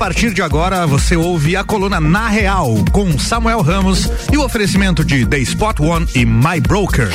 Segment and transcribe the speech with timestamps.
[0.00, 5.04] partir de agora você ouve a coluna Na Real com Samuel Ramos e o oferecimento
[5.04, 7.10] de The Spot One e My Broker.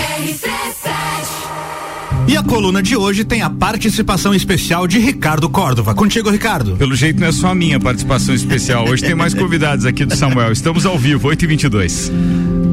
[2.28, 5.96] E a coluna de hoje tem a participação especial de Ricardo Córdova.
[5.96, 6.76] Contigo, Ricardo.
[6.76, 8.88] Pelo jeito não é só a minha participação especial.
[8.88, 10.52] Hoje tem mais convidados aqui do Samuel.
[10.52, 12.12] Estamos ao vivo, 8 e 22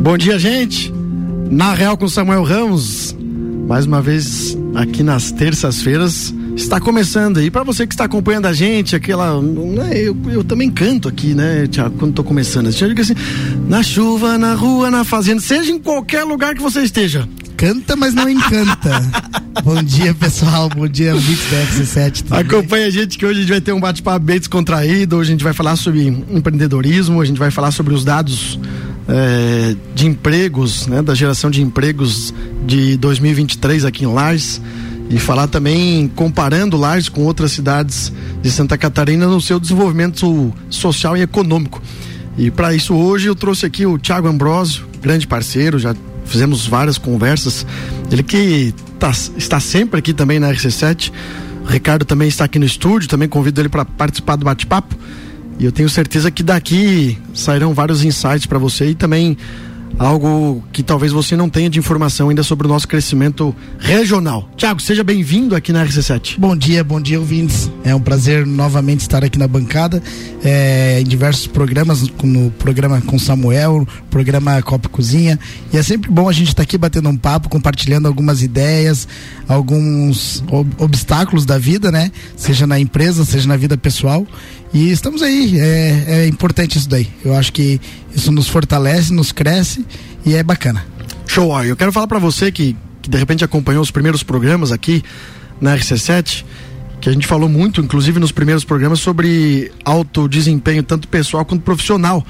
[0.03, 0.93] Bom dia, gente.
[1.51, 3.17] Na Real com Samuel Ramos.
[3.67, 7.51] Mais uma vez aqui nas terças-feiras está começando aí.
[7.51, 9.41] Para você que está acompanhando a gente, aquela.
[9.41, 12.67] Né, eu, eu também canto aqui, né, Tiago, quando estou começando.
[12.67, 13.15] Eu digo assim:
[13.69, 17.29] na chuva, na rua, na fazenda, seja em qualquer lugar que você esteja.
[17.57, 19.03] Canta, mas não encanta.
[19.63, 20.69] Bom dia, pessoal.
[20.69, 22.25] Bom dia, Mix da RC7.
[22.33, 25.17] Acompanha a gente que hoje a gente vai ter um bate-papo bem descontraído.
[25.17, 28.59] Hoje a gente vai falar sobre empreendedorismo, a gente vai falar sobre os dados
[29.07, 32.35] é, de empregos, né, da geração de empregos
[32.67, 34.61] de 2023 aqui em Lages
[35.11, 41.17] e falar também comparando Lages com outras cidades de Santa Catarina no seu desenvolvimento social
[41.17, 41.83] e econômico.
[42.37, 45.95] E para isso hoje eu trouxe aqui o Thiago Ambrosio, grande parceiro, já
[46.25, 47.67] fizemos várias conversas.
[48.11, 51.13] Ele que tá, está sempre aqui também na RC7.
[51.65, 54.97] O Ricardo também está aqui no estúdio, também convido ele para participar do bate-papo.
[55.59, 59.37] E eu tenho certeza que daqui sairão vários insights para você e também
[59.99, 64.49] algo que talvez você não tenha de informação ainda sobre o nosso crescimento regional.
[64.57, 66.39] Tiago, seja bem-vindo aqui na RC7.
[66.39, 67.71] Bom dia, bom dia, ouvintes.
[67.85, 70.03] É um prazer novamente estar aqui na bancada,
[70.45, 75.39] é, em diversos programas, no programa com Samuel, programa Copa Cozinha.
[75.73, 79.07] E é sempre bom a gente estar tá aqui batendo um papo, compartilhando algumas ideias,
[79.49, 82.11] alguns ob obstáculos da vida, né?
[82.37, 84.27] Seja na empresa, seja na vida pessoal.
[84.75, 87.09] E estamos aí, é, é importante isso daí.
[87.23, 87.79] Eu acho que
[88.15, 89.85] isso nos fortalece, nos cresce
[90.25, 90.85] e é bacana.
[91.27, 95.03] Show, eu quero falar para você que, que de repente acompanhou os primeiros programas aqui
[95.61, 96.45] na RC7,
[97.01, 101.63] que a gente falou muito, inclusive nos primeiros programas, sobre alto desempenho, tanto pessoal quanto
[101.63, 102.25] profissional.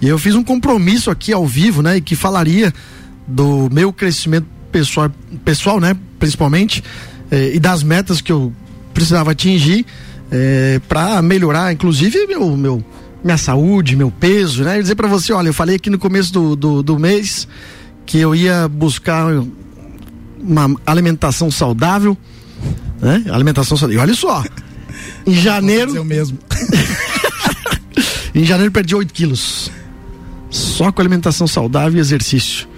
[0.00, 2.72] E eu fiz um compromisso aqui ao vivo, né, e que falaria
[3.26, 5.10] do meu crescimento pessoal,
[5.44, 6.82] pessoal né, principalmente,
[7.30, 8.52] eh, e das metas que eu
[8.94, 9.86] precisava atingir
[10.32, 12.82] é, para melhorar, inclusive, meu, meu,
[13.22, 14.78] minha saúde, meu peso, né?
[14.78, 17.46] E dizer para você, olha, eu falei aqui no começo do, do, do, mês
[18.06, 19.26] que eu ia buscar
[20.40, 22.16] uma alimentação saudável,
[23.00, 23.22] né?
[23.30, 24.00] Alimentação saudável.
[24.00, 24.42] E olha só,
[25.26, 25.94] em janeiro.
[25.94, 26.38] Eu mesmo.
[28.34, 29.70] em janeiro perdi 8 quilos.
[30.50, 32.68] Só com alimentação saudável e exercício.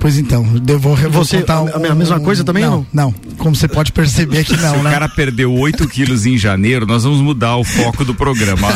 [0.00, 3.14] Pois então, eu vou, você contar um, a mesma coisa também não, não?
[3.36, 4.88] Como você pode perceber que não, Se né?
[4.88, 8.66] o cara perdeu 8 quilos em janeiro, nós vamos mudar o foco do programa.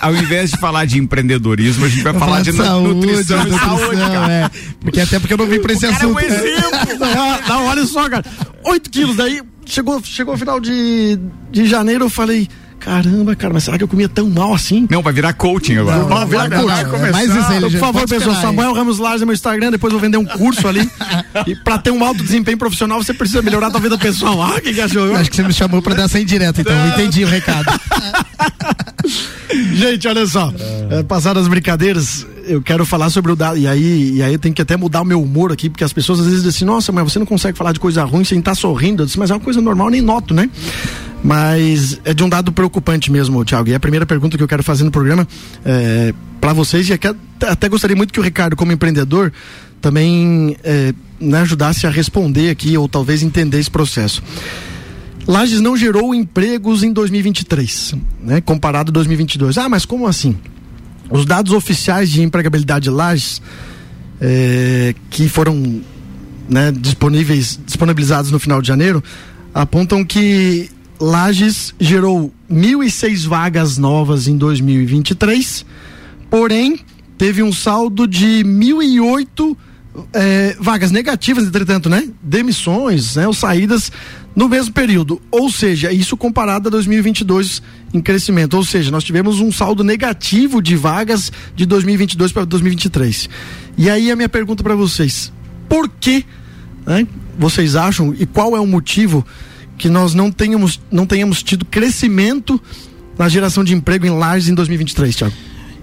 [0.00, 3.78] Ao invés de falar de empreendedorismo, a gente vai falar de saúde, nutrição, nutrição e
[3.78, 4.32] saúde, cara.
[4.32, 4.50] É.
[4.80, 6.14] Porque até porque eu não vim pra esse o assunto.
[6.14, 6.98] Cara é um exemplo.
[6.98, 8.24] não, não, olha só, cara.
[8.64, 11.18] 8 quilos, daí chegou, chegou o final de,
[11.52, 12.48] de janeiro, eu falei
[12.80, 14.88] Caramba, cara, mas será que eu comia tão mal assim?
[14.90, 15.98] Não, vai virar coaching agora.
[15.98, 17.12] Não, vai virar não, coaching.
[17.12, 20.16] Mas isso aí, Por favor, pessoal, Samuel Ramos Lages no meu Instagram, depois vou vender
[20.16, 20.90] um curso ali.
[21.46, 24.42] e pra ter um alto desempenho profissional, você precisa melhorar a tua vida pessoal.
[24.42, 25.14] Ah, que, que achou?
[25.14, 26.88] Acho que você me chamou pra dar essa indireta, então.
[26.88, 27.66] Entendi o recado.
[29.74, 30.52] Gente, olha só.
[30.90, 33.58] É, passadas as brincadeiras, eu quero falar sobre o dado.
[33.58, 35.92] E aí, e aí eu tenho que até mudar o meu humor aqui, porque as
[35.92, 38.38] pessoas às vezes dizem assim, nossa, mas você não consegue falar de coisa ruim sem
[38.38, 39.02] estar tá sorrindo.
[39.02, 40.48] Eu disse, mas é uma coisa normal, nem noto, né?
[41.22, 43.68] Mas é de um dado preocupante mesmo, Thiago.
[43.68, 45.26] E a primeira pergunta que eu quero fazer no programa
[45.64, 47.14] é, para vocês, e até,
[47.46, 49.32] até gostaria muito que o Ricardo, como empreendedor,
[49.80, 54.22] também é, né, ajudasse a responder aqui, ou talvez entender esse processo.
[55.26, 59.58] Lages não gerou empregos em 2023, né, comparado a 2022.
[59.58, 60.36] Ah, mas como assim?
[61.10, 63.42] Os dados oficiais de empregabilidade de Lages,
[64.20, 65.82] é, que foram
[66.48, 69.02] né, disponíveis, disponibilizados no final de janeiro,
[69.52, 70.70] apontam que
[71.00, 75.64] Lages gerou 1.006 vagas novas em 2023,
[76.28, 76.78] porém
[77.16, 79.56] teve um saldo de 1.008
[80.12, 82.08] é, vagas negativas, entretanto, né?
[82.22, 83.26] Demissões, né?
[83.26, 83.90] Ou saídas
[84.36, 85.20] no mesmo período.
[85.30, 87.62] Ou seja, isso comparado a 2022
[87.92, 88.54] em crescimento.
[88.54, 93.28] Ou seja, nós tivemos um saldo negativo de vagas de 2022 para 2023.
[93.76, 95.32] E aí a minha pergunta para vocês:
[95.68, 96.24] por que
[96.86, 97.06] né,
[97.38, 99.26] vocês acham e qual é o motivo?
[99.80, 102.60] Que nós não tenhamos, não tenhamos tido crescimento
[103.18, 105.34] na geração de emprego em Lages em 2023, Thiago?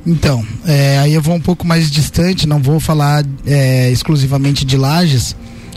[0.05, 4.77] Então, é, aí eu vou um pouco mais distante, não vou falar é, exclusivamente de
[4.77, 5.35] Lages.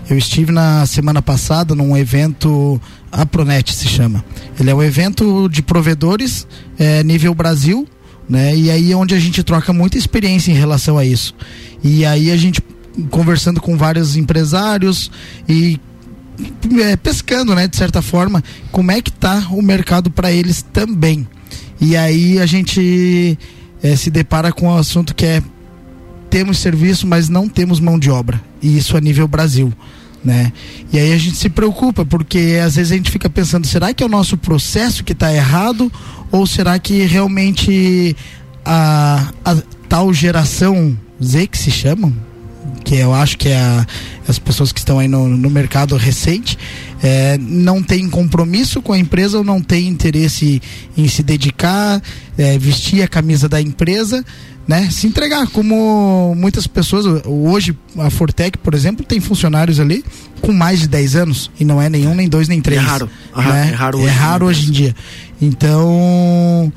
[0.09, 2.79] Eu estive na semana passada num evento,
[3.11, 4.23] a Pronet se chama.
[4.59, 6.47] Ele é um evento de provedores
[6.79, 7.89] é, nível Brasil,
[8.29, 8.55] né?
[8.55, 11.35] E aí é onde a gente troca muita experiência em relação a isso.
[11.83, 12.63] E aí a gente
[13.11, 15.11] conversando com vários empresários
[15.49, 15.81] e
[16.83, 21.27] é, pescando, né, de certa forma, como é que tá o mercado para eles também.
[21.81, 23.39] E aí a gente
[23.83, 25.43] é, se depara com um assunto que é
[26.29, 28.41] temos serviço, mas não temos mão de obra.
[28.63, 29.73] E isso a nível Brasil.
[30.25, 30.53] Né?
[30.93, 34.03] E aí a gente se preocupa, porque às vezes a gente fica pensando, será que
[34.03, 35.91] é o nosso processo que está errado?
[36.31, 38.15] Ou será que realmente
[38.65, 39.57] a, a
[39.89, 42.15] tal geração Z que se chamam,
[42.85, 43.87] que eu acho que é a,
[44.29, 46.59] as pessoas que estão aí no, no mercado recente,
[47.03, 50.61] é, não tem compromisso com a empresa ou não tem interesse
[50.97, 52.03] em se dedicar,
[52.37, 54.25] é, vestir a camisa da empresa,
[54.67, 54.89] né?
[54.91, 60.05] Se entregar, como muitas pessoas, hoje a Fortec, por exemplo, tem funcionários ali
[60.41, 62.81] com mais de 10 anos, e não é nenhum, nem dois, nem três.
[62.81, 63.11] É raro.
[63.37, 63.71] Né?
[63.71, 64.97] É raro, hoje, é raro hoje em dia.
[65.43, 66.73] Então,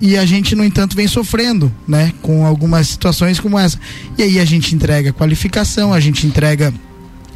[0.00, 3.78] e a gente no entanto vem sofrendo, né, com algumas situações como essa.
[4.18, 6.72] E aí a gente entrega qualificação, a gente entrega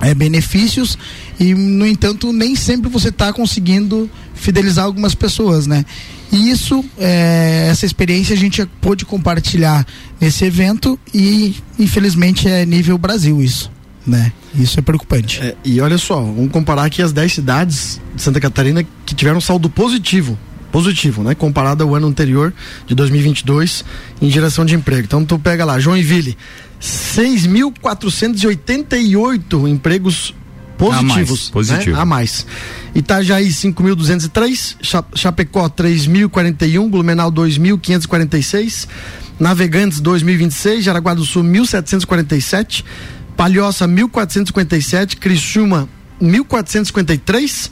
[0.00, 0.98] é, benefícios
[1.38, 5.84] e no entanto nem sempre você está conseguindo fidelizar algumas pessoas, né?
[6.32, 9.86] E isso, é, essa experiência a gente pôde compartilhar
[10.20, 13.70] nesse evento e infelizmente é nível Brasil isso.
[14.06, 14.32] Né?
[14.54, 15.40] Isso é preocupante.
[15.40, 19.40] É, e olha só, vamos comparar aqui as 10 cidades de Santa Catarina que tiveram
[19.40, 20.38] saldo positivo
[20.70, 21.34] positivo, né?
[21.34, 22.52] Comparado ao ano anterior,
[22.86, 23.84] de 2022,
[24.20, 25.04] em geração de emprego.
[25.04, 26.36] Então, tu pega lá, Joinville,
[26.80, 30.34] 6.488 empregos
[30.78, 30.98] positivos.
[30.98, 31.48] A mais.
[31.50, 31.96] Positivo.
[31.96, 32.02] Né?
[32.02, 32.46] A mais.
[32.94, 34.76] Itajaí 5.203,
[35.14, 38.88] Chapecó 3.041, Blumenau 2.546,
[39.38, 42.82] Navegantes 2.026, Jaraguá do Sul 1.747,
[43.36, 45.88] Palhoça 1.457, Criciúma
[46.20, 47.70] 1.453,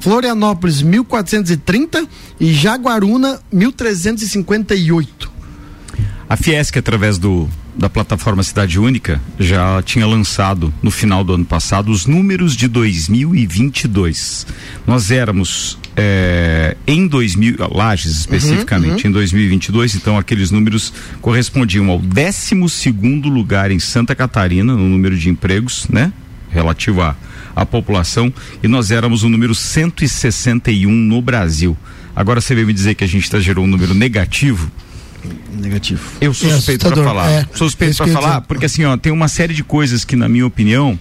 [0.00, 2.06] Florianópolis 1430
[2.40, 5.30] e Jaguaruna 1358.
[6.28, 7.48] A Fiesc através do
[7.78, 12.66] da plataforma Cidade Única já tinha lançado no final do ano passado os números de
[12.66, 14.44] 2022.
[14.84, 19.10] Nós éramos é, em 2000, Lages especificamente, uhum, uhum.
[19.10, 25.16] em 2022, então aqueles números correspondiam ao 12 segundo lugar em Santa Catarina no número
[25.16, 26.12] de empregos, né?
[26.50, 27.14] Relativo a
[27.58, 28.32] a população
[28.62, 31.76] e nós éramos o número 161 no Brasil.
[32.14, 34.70] Agora você veio me dizer que a gente está gerou um número negativo.
[35.52, 36.00] Negativo.
[36.20, 37.30] Eu sou é suspeito para falar.
[37.30, 40.28] É, sou suspeito para falar, porque assim, ó, tem uma série de coisas que, na
[40.28, 40.98] minha opinião,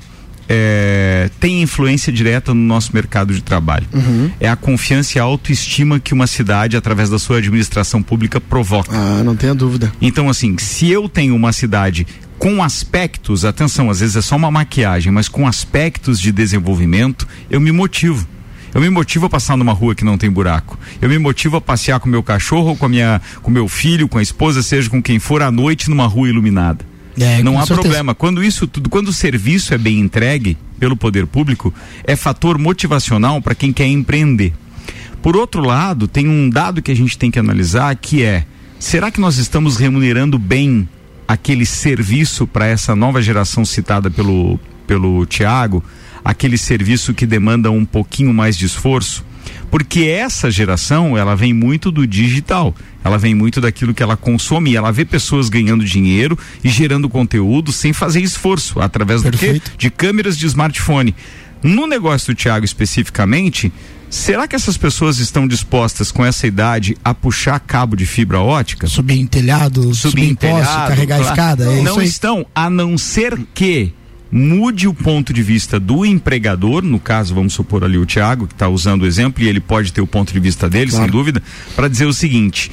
[0.50, 3.88] é, tem influência direta no nosso mercado de trabalho.
[3.94, 4.32] Uhum.
[4.40, 8.92] É a confiança e a autoestima que uma cidade, através da sua administração pública, provoca.
[8.96, 9.92] Ah, não tenha dúvida.
[10.02, 14.52] Então, assim, se eu tenho uma cidade com aspectos, atenção, às vezes é só uma
[14.52, 18.28] maquiagem, mas com aspectos de desenvolvimento, eu me motivo.
[18.74, 20.78] Eu me motivo a passar numa rua que não tem buraco.
[21.02, 24.22] Eu me motivo a passear com meu cachorro, com minha, com meu filho, com a
[24.22, 26.86] esposa, seja com quem for à noite numa rua iluminada.
[27.20, 27.82] É, não há certeza.
[27.82, 28.14] problema.
[28.14, 31.74] Quando isso tudo, quando o serviço é bem entregue pelo poder público,
[32.04, 34.54] é fator motivacional para quem quer empreender.
[35.24, 38.46] Por outro lado, tem um dado que a gente tem que analisar que é:
[38.78, 40.88] será que nós estamos remunerando bem
[41.28, 45.84] aquele serviço para essa nova geração citada pelo, pelo Tiago,
[46.24, 49.26] aquele serviço que demanda um pouquinho mais de esforço?
[49.70, 52.74] Porque essa geração, ela vem muito do digital,
[53.04, 57.72] ela vem muito daquilo que ela consome, ela vê pessoas ganhando dinheiro e gerando conteúdo
[57.72, 59.66] sem fazer esforço, através Perfeito.
[59.66, 59.78] do quê?
[59.78, 61.14] De câmeras de smartphone.
[61.62, 63.72] No negócio do Tiago especificamente,
[64.10, 68.88] Será que essas pessoas estão dispostas com essa idade a puxar cabo de fibra ótica?
[68.88, 71.34] Subir em telhado, subir, subir em telhado, poste, carregar claro.
[71.34, 71.74] escada?
[71.74, 73.94] É não estão, a não ser que
[74.32, 78.54] mude o ponto de vista do empregador, no caso, vamos supor ali o Tiago, que
[78.54, 81.06] está usando o exemplo, e ele pode ter o ponto de vista dele, claro.
[81.06, 81.42] sem dúvida,
[81.76, 82.72] para dizer o seguinte: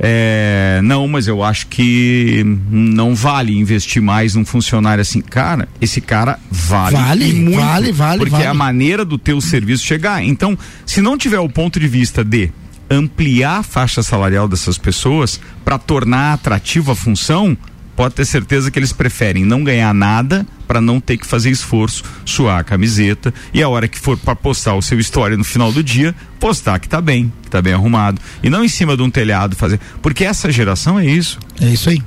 [0.00, 5.20] é, não, mas eu acho que não vale investir mais num funcionário assim.
[5.20, 6.96] Cara, esse cara vale.
[6.96, 8.18] Vale, muito, vale, vale.
[8.18, 8.44] Porque vale.
[8.44, 10.22] é a maneira do teu serviço chegar.
[10.22, 12.50] Então, se não tiver o ponto de vista de
[12.88, 17.56] ampliar a faixa salarial dessas pessoas para tornar atrativa a função,
[17.98, 22.04] pode ter certeza que eles preferem não ganhar nada para não ter que fazer esforço,
[22.24, 25.72] suar a camiseta e a hora que for para postar o seu história no final
[25.72, 29.02] do dia, postar que tá bem, que tá bem arrumado e não em cima de
[29.02, 31.40] um telhado fazer, porque essa geração é isso.
[31.60, 32.00] É isso aí.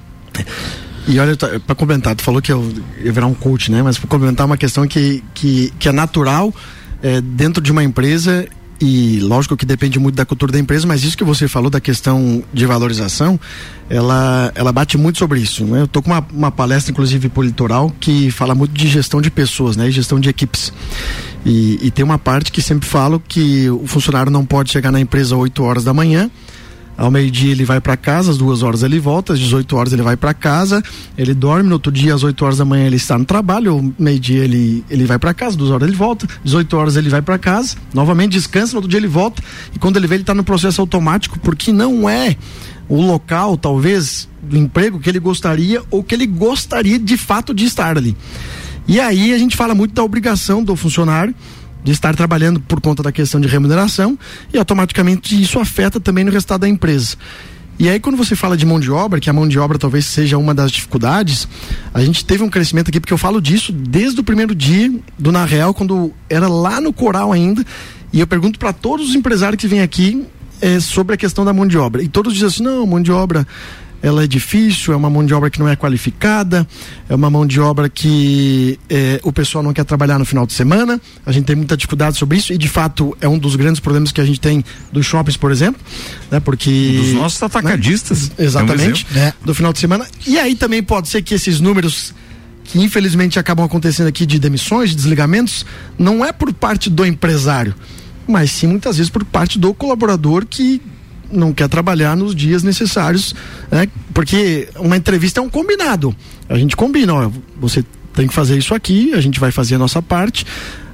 [1.10, 3.83] E olha, para comentar, tu falou que eu ia virar um coach, né?
[3.83, 6.55] Mas para comentar uma questão que, que, que é natural
[7.03, 8.48] é, dentro de uma empresa
[8.82, 11.80] e lógico que depende muito da cultura da empresa, mas isso que você falou da
[11.80, 13.40] questão de valorização,
[13.88, 15.64] ela, ela bate muito sobre isso.
[15.66, 15.82] Né?
[15.82, 19.30] Eu estou com uma, uma palestra, inclusive, por litoral, que fala muito de gestão de
[19.30, 19.88] pessoas, né?
[19.88, 20.74] E gestão de equipes.
[21.46, 25.00] E, e tem uma parte que sempre falo que o funcionário não pode chegar na
[25.00, 26.30] empresa 8 horas da manhã,
[26.98, 30.01] Ao meio-dia ele vai para casa, às duas horas ele volta, às 18 horas ele
[30.01, 30.83] vai para casa,
[31.17, 33.93] ele dorme, no outro dia às 8 horas da manhã ele está no trabalho, ao
[33.98, 37.38] meio-dia ele, ele vai para casa, duas horas ele volta, 18 horas ele vai para
[37.39, 39.41] casa, novamente descansa, no outro dia ele volta,
[39.74, 42.36] e quando ele vê ele está no processo automático, porque não é
[42.88, 47.65] o local, talvez, do emprego que ele gostaria ou que ele gostaria de fato de
[47.65, 48.17] estar ali.
[48.88, 51.33] E aí a gente fala muito da obrigação do funcionário
[51.84, 54.18] de estar trabalhando por conta da questão de remuneração
[54.54, 57.16] e automaticamente isso afeta também no resultado da empresa.
[57.80, 60.06] E aí quando você fala de mão de obra, que a mão de obra talvez
[60.06, 61.48] seja uma das dificuldades,
[61.94, 65.32] a gente teve um crescimento aqui porque eu falo disso desde o primeiro dia do
[65.32, 67.66] Na Real, quando era lá no Coral ainda,
[68.14, 70.26] e eu pergunto para todos os empresários que vêm aqui
[70.62, 72.04] é, sobre a questão da mão de obra.
[72.04, 73.48] E todos dizem assim: "Não, mão de obra
[74.01, 76.67] ela é difícil, é uma mão de obra que não é qualificada,
[77.08, 80.53] é uma mão de obra que é, o pessoal não quer trabalhar no final de
[80.53, 81.00] semana.
[81.25, 84.12] A gente tem muita dificuldade sobre isso e de fato é um dos grandes problemas
[84.12, 85.79] que a gente tem dos shoppings, por exemplo,
[86.31, 86.39] né?
[86.39, 88.36] Porque dos nossos atacadistas, né?
[88.39, 89.34] exatamente, um é.
[89.46, 90.05] do final de semana.
[90.25, 92.13] E aí também pode ser que esses números
[92.63, 95.65] que infelizmente acabam acontecendo aqui de demissões, de desligamentos,
[95.98, 97.75] não é por parte do empresário,
[98.27, 100.81] mas sim muitas vezes por parte do colaborador que
[101.32, 103.36] não quer trabalhar nos dias necessários,
[103.70, 103.88] né?
[104.14, 106.16] Porque uma entrevista é um combinado.
[106.50, 107.84] A gente combina, ó, você
[108.14, 110.46] tem que fazer isso aqui, a gente vai fazer a nossa parte.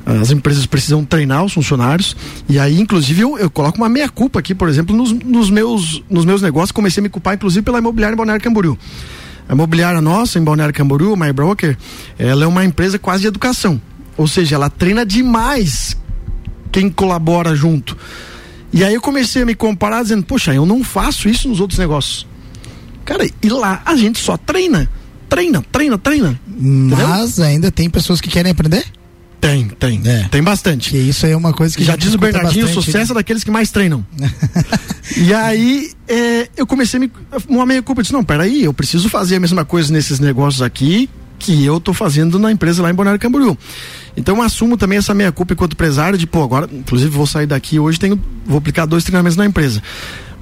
[0.05, 2.15] As empresas precisam treinar os funcionários
[2.47, 6.01] e aí, inclusive, eu, eu coloco uma meia culpa aqui, por exemplo, nos, nos, meus,
[6.09, 6.71] nos meus negócios.
[6.71, 8.77] Comecei a me culpar, inclusive, pela imobiliária em Balneário Camboriú.
[9.49, 11.77] A imobiliária nossa, em Balneário Camboriú, My Broker,
[12.17, 13.81] ela é uma empresa quase de educação.
[14.15, 15.97] Ou seja, ela treina demais
[16.71, 17.97] quem colabora junto.
[18.77, 21.79] E aí eu comecei a me comparar dizendo, poxa, eu não faço isso nos outros
[21.79, 22.27] negócios.
[23.03, 24.87] Cara, e lá a gente só treina.
[25.27, 26.39] Treina, treina, treina.
[26.47, 27.45] Mas entendeu?
[27.45, 28.85] ainda tem pessoas que querem aprender?
[29.41, 29.99] Tem, tem.
[30.05, 30.27] É.
[30.29, 30.91] Tem bastante.
[30.91, 33.17] Que isso aí é uma coisa que já diz o Bernardinho, bastante, o sucesso né?
[33.17, 34.05] é daqueles que mais treinam.
[35.17, 37.11] e aí é, eu comecei a me.
[37.49, 41.09] Uma meia culpa disse, não, peraí, eu preciso fazer a mesma coisa nesses negócios aqui
[41.39, 43.57] que eu tô fazendo na empresa lá em Balneário Camboriú.
[44.15, 47.79] Então assumo também essa minha culpa enquanto empresário de, pô, agora, inclusive vou sair daqui
[47.79, 49.81] hoje, tenho, vou aplicar dois treinamentos na empresa.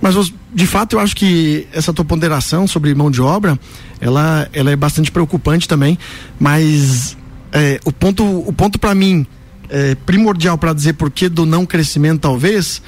[0.01, 0.15] Mas
[0.53, 3.59] de fato eu acho que essa tua ponderação sobre mão de obra,
[3.99, 5.97] ela, ela é bastante preocupante também,
[6.39, 7.17] mas
[7.51, 9.25] é, o ponto, o ponto para mim
[9.69, 12.81] é, primordial para dizer por que do não crescimento talvez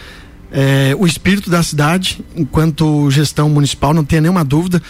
[0.51, 4.81] é, o espírito da cidade enquanto gestão municipal não tenha nenhuma dúvida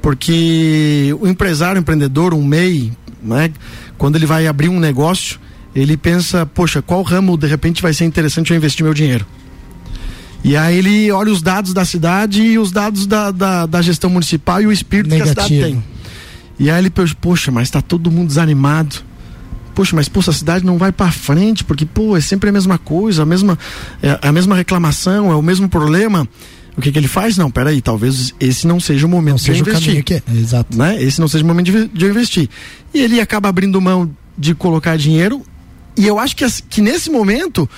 [0.00, 3.50] porque o empresário, o empreendedor, um MEI, né,
[3.96, 5.38] quando ele vai abrir um negócio,
[5.74, 9.26] ele pensa, poxa, qual ramo de repente vai ser interessante eu investir meu dinheiro?
[10.42, 14.08] E aí ele olha os dados da cidade e os dados da, da, da gestão
[14.08, 15.34] municipal e o espírito Negativo.
[15.34, 15.84] que a cidade tem.
[16.58, 18.96] E aí ele pensa, poxa, mas está todo mundo desanimado.
[19.74, 22.78] Poxa, mas poxa, a cidade não vai para frente, porque pô, é sempre a mesma
[22.78, 23.58] coisa, a mesma,
[24.02, 26.26] é a mesma reclamação, é o mesmo problema
[26.78, 27.36] o que, que ele faz?
[27.36, 30.04] Não, peraí, talvez esse não seja o momento não de eu investir.
[30.04, 30.22] Que é.
[30.32, 30.78] Exato.
[30.78, 31.02] Né?
[31.02, 32.48] Esse não seja o momento de, de eu investir.
[32.94, 35.42] E ele acaba abrindo mão de colocar dinheiro.
[35.96, 37.68] E eu acho que, que nesse momento,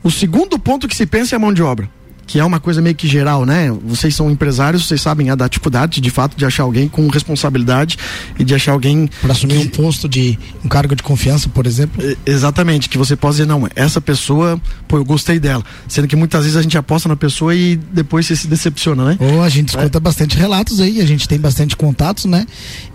[0.00, 1.90] o segundo ponto que se pensa é a mão de obra
[2.26, 3.70] que é uma coisa meio que geral, né?
[3.84, 7.96] Vocês são empresários, vocês sabem a da dificuldade, de fato, de achar alguém com responsabilidade
[8.38, 9.08] e de achar alguém.
[9.20, 9.66] Para assumir que...
[9.66, 10.38] um posto de.
[10.64, 12.02] um cargo de confiança, por exemplo?
[12.26, 15.64] exatamente, que você pode dizer, não, essa pessoa, pô, eu gostei dela.
[15.88, 19.16] Sendo que muitas vezes a gente aposta na pessoa e depois você se decepciona, né?
[19.20, 20.00] Ou a gente escuta é.
[20.00, 22.46] bastante relatos aí, a gente tem bastante contatos, né?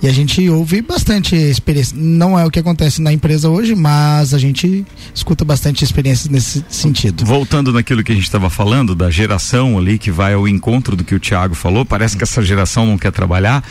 [0.02, 1.96] E a gente ouve bastante experiência.
[1.98, 6.64] Não é o que acontece na empresa hoje, mas a gente escuta bastante experiências nesse
[6.70, 7.26] sentido.
[7.26, 11.04] Voltando naquilo que a gente estava falando, da geração ali que vai ao encontro do
[11.04, 13.64] que o Tiago falou, parece que essa geração não quer trabalhar.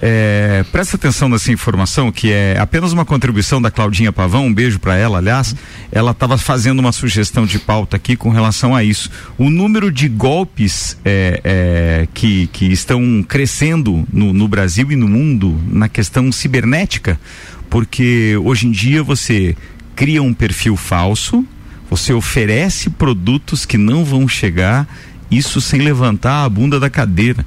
[0.00, 4.78] É, presta atenção nessa informação que é apenas uma contribuição da Claudinha Pavão, um beijo
[4.78, 5.54] para ela, aliás.
[5.92, 9.10] Ela estava fazendo uma sugestão de pauta aqui com relação a isso.
[9.36, 15.08] O número de golpes é, é, que, que estão crescendo no, no Brasil e no
[15.08, 17.20] mundo na questão cibernética,
[17.68, 19.54] porque hoje em dia você
[19.96, 21.44] cria um perfil falso,
[21.90, 24.86] você oferece produtos que não vão chegar,
[25.30, 27.44] isso sem levantar a bunda da cadeira.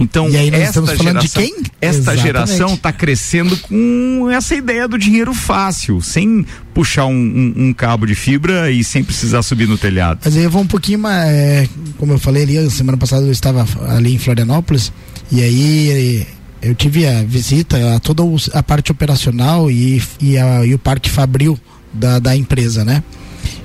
[0.00, 1.62] Então, e aí nós estamos falando geração, de quem?
[1.80, 2.22] Esta Exatamente.
[2.22, 8.06] geração está crescendo com essa ideia do dinheiro fácil, sem puxar um, um, um, cabo
[8.06, 10.20] de fibra e sem precisar subir no telhado.
[10.24, 13.32] Mas aí eu vou um pouquinho mais, é, como eu falei ali, semana passada eu
[13.32, 14.92] estava ali em Florianópolis,
[15.32, 16.26] e aí
[16.62, 18.22] eu tive a visita a toda
[18.52, 21.58] a parte operacional e, e, a, e o parque fabril
[21.92, 23.02] da, da empresa, né?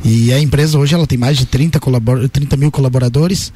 [0.04, 3.54] E a empresa hoje ela tem mais de 30, colabor 30 mil colaboradores.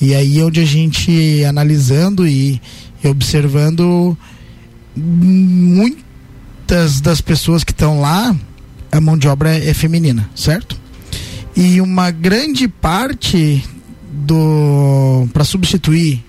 [0.00, 2.60] E aí é onde a gente analisando e,
[3.04, 4.16] e observando
[4.96, 8.34] muitas das pessoas que estão lá,
[8.90, 10.78] a mão de obra é, é feminina, certo?
[11.54, 13.62] E uma grande parte
[14.10, 16.24] do para substituir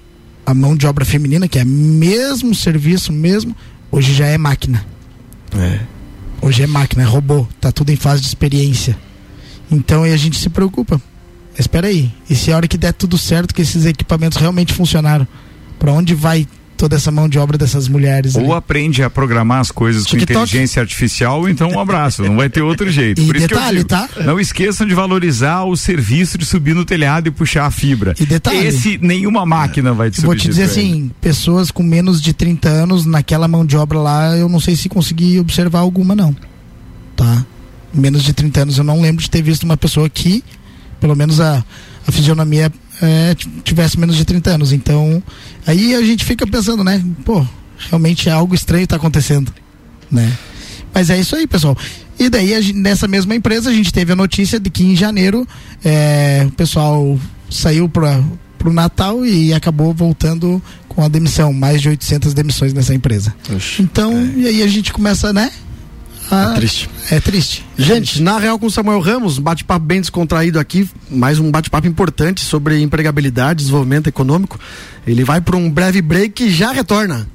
[0.45, 3.55] a mão de obra feminina, que é mesmo serviço mesmo,
[3.89, 4.85] hoje já é máquina.
[5.57, 5.79] É.
[6.41, 8.97] Hoje é máquina, é robô, tá tudo em fase de experiência.
[9.71, 11.01] Então aí a gente se preocupa.
[11.51, 14.73] Mas espera aí, e se a hora que der tudo certo, que esses equipamentos realmente
[14.73, 15.27] funcionaram,
[15.77, 16.47] para onde vai
[16.81, 18.35] toda essa mão de obra dessas mulheres.
[18.35, 18.51] Ou ali.
[18.53, 20.33] aprende a programar as coisas TikTok.
[20.33, 23.21] com inteligência artificial, então um abraço, não vai ter outro jeito.
[23.21, 24.09] E Por detalhe, tá?
[24.25, 28.15] Não esqueçam de valorizar o serviço de subir no telhado e puxar a fibra.
[28.19, 28.65] E detalhe.
[28.65, 33.05] Esse nenhuma máquina vai te Vou te dizer assim, pessoas com menos de 30 anos
[33.05, 36.35] naquela mão de obra lá, eu não sei se consegui observar alguma não.
[37.15, 37.45] Tá?
[37.93, 40.43] Menos de 30 anos eu não lembro de ter visto uma pessoa que
[41.01, 41.65] pelo menos a,
[42.07, 42.71] a fisionomia
[43.01, 44.71] é, tivesse menos de 30 anos.
[44.71, 45.21] Então,
[45.65, 47.03] aí a gente fica pensando, né?
[47.25, 47.45] Pô,
[47.89, 49.51] realmente é algo estranho está acontecendo,
[50.09, 50.31] né?
[50.93, 51.75] Mas é isso aí, pessoal.
[52.19, 55.47] E daí, a, nessa mesma empresa, a gente teve a notícia de que em janeiro
[55.83, 57.19] é, o pessoal
[57.49, 58.21] saiu para
[58.63, 61.51] o Natal e acabou voltando com a demissão.
[61.51, 63.33] Mais de 800 demissões nessa empresa.
[63.55, 64.39] Oxe, então, é.
[64.41, 65.51] e aí a gente começa, né?
[66.31, 66.89] Ah, é triste.
[67.11, 67.65] É triste.
[67.77, 72.79] Gente, na real com Samuel Ramos, bate-papo bem descontraído aqui, mais um bate-papo importante sobre
[72.81, 74.57] empregabilidade, desenvolvimento econômico.
[75.05, 77.27] Ele vai para um breve break e já retorna.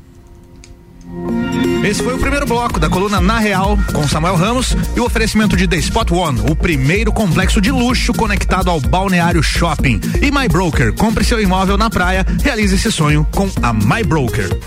[1.84, 5.56] Esse foi o primeiro bloco da coluna Na Real com Samuel Ramos e o oferecimento
[5.56, 10.00] de The Spot One, o primeiro complexo de luxo conectado ao balneário shopping.
[10.20, 14.58] E My Broker, compre seu imóvel na praia, realize esse sonho com a My Broker.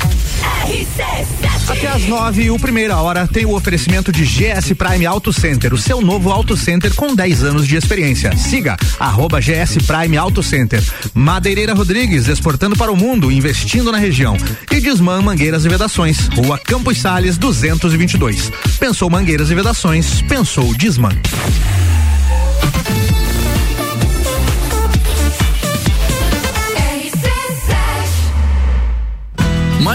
[1.68, 5.78] Até às nove, o primeira hora tem o oferecimento de GS Prime Auto Center, o
[5.78, 8.36] seu novo auto center com 10 anos de experiência.
[8.36, 10.84] Siga arroba GS Prime Auto Center.
[11.14, 14.36] Madeireira Rodrigues, exportando para o mundo, investindo na região.
[14.72, 18.52] E Desmã Mangueiras e Vedações, Rua Campos Sales 222.
[18.80, 21.10] Pensou Mangueiras e Vedações, pensou Desmã.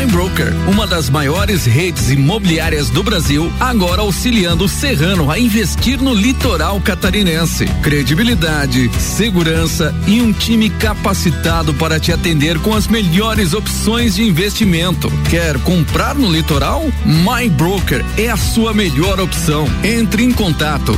[0.05, 5.99] My Broker, uma das maiores redes imobiliárias do Brasil, agora auxiliando o Serrano a investir
[5.99, 7.64] no litoral catarinense.
[7.83, 15.11] Credibilidade, segurança e um time capacitado para te atender com as melhores opções de investimento.
[15.31, 16.85] Quer comprar no litoral?
[17.07, 19.67] My Broker é a sua melhor opção.
[19.83, 20.93] Entre em contato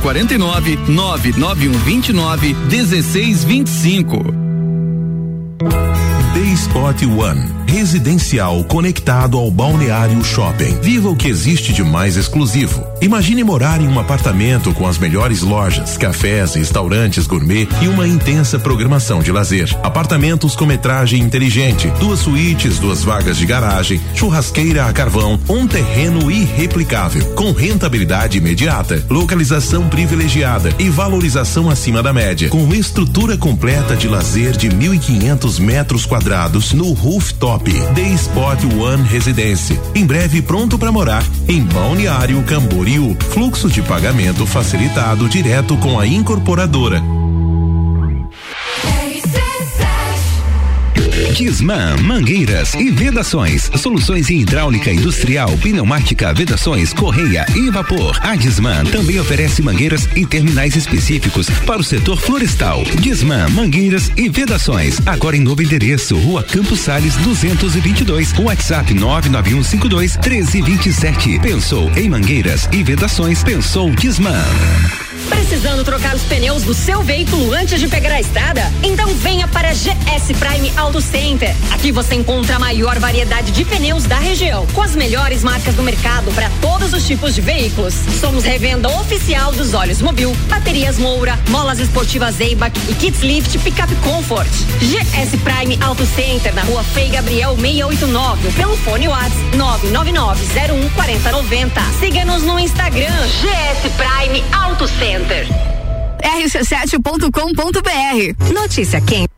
[0.00, 4.48] 049 99129 1625.
[6.34, 10.80] The Spot One, residencial conectado ao balneário shopping.
[10.80, 12.82] Viva o que existe de mais exclusivo.
[13.02, 18.58] Imagine morar em um apartamento com as melhores lojas, cafés, restaurantes gourmet e uma intensa
[18.58, 19.68] programação de lazer.
[19.82, 26.30] Apartamentos com metragem inteligente, duas suítes, duas vagas de garagem, churrasqueira a carvão, um terreno
[26.30, 34.08] irreplicável, com rentabilidade imediata, localização privilegiada e valorização acima da média, com estrutura completa de
[34.08, 37.57] lazer de 1.500 metros quadrados no rooftop.
[37.64, 39.80] The Spot One Residência.
[39.94, 43.16] Em breve pronto para morar em Balneário Camboriú.
[43.30, 47.02] Fluxo de pagamento facilitado direto com a incorporadora.
[51.34, 53.70] Disman, mangueiras e vedações.
[53.76, 58.18] Soluções em hidráulica industrial, pneumática, vedações, correia e vapor.
[58.22, 62.82] A Disman também oferece mangueiras e terminais específicos para o setor florestal.
[63.00, 65.00] Disman, mangueiras e vedações.
[65.06, 68.32] Agora em novo endereço, Rua Campos Sales 222.
[68.38, 71.38] WhatsApp 99152 1327.
[71.40, 73.42] Pensou em mangueiras e vedações?
[73.42, 75.07] Pensou Disman.
[75.28, 78.62] Precisando trocar os pneus do seu veículo antes de pegar a estrada?
[78.82, 81.54] Então venha para GS Prime Auto Center.
[81.70, 85.82] Aqui você encontra a maior variedade de pneus da região, com as melhores marcas do
[85.82, 87.94] mercado para todos os tipos de veículos.
[88.20, 93.94] Somos revenda oficial dos óleos Mobil, baterias Moura, molas esportivas Eibach e kits lift Pickup
[93.96, 94.48] Comfort.
[94.80, 101.70] GS Prime Auto Center na Rua Frei Gabriel 689, pelo fone WhatsApp 999014090.
[101.98, 105.17] Siga-nos no Instagram GS Prime Auto Center
[106.22, 108.52] rc7.com.br.
[108.52, 109.37] Notícia quente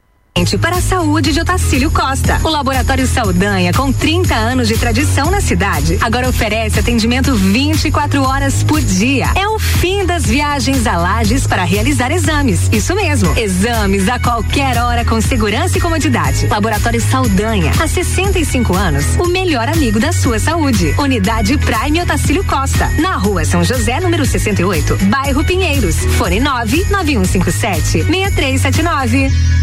[0.61, 2.41] para a saúde de Otacílio Costa.
[2.43, 8.63] O Laboratório Saldanha, com 30 anos de tradição na cidade, agora oferece atendimento 24 horas
[8.63, 9.27] por dia.
[9.37, 12.71] É o fim das viagens a Lages para realizar exames.
[12.73, 16.47] Isso mesmo, exames a qualquer hora com segurança e comodidade.
[16.47, 20.95] Laboratório Saldanha, há 65 anos, o melhor amigo da sua saúde.
[20.97, 25.97] Unidade Prime Otacílio Costa, na rua São José, número 68, bairro Pinheiros.
[26.17, 29.60] Fone 9 9157 6379.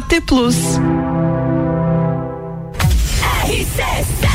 [0.00, 0.56] AT Plus.